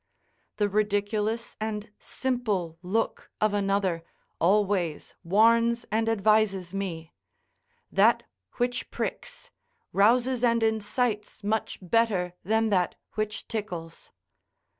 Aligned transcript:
The 0.57 0.67
ridiculous 0.67 1.55
and 1.61 1.91
simple 1.99 2.79
look 2.81 3.29
of 3.39 3.53
another 3.53 4.03
always 4.39 5.13
warns 5.23 5.85
and 5.91 6.09
advises 6.09 6.73
me; 6.73 7.13
that 7.91 8.23
which 8.53 8.89
pricks, 8.89 9.51
rouses 9.93 10.43
and 10.43 10.63
incites 10.63 11.43
much 11.43 11.77
better 11.83 12.33
than 12.43 12.69
that 12.69 12.95
which 13.13 13.47
tickles. 13.47 14.11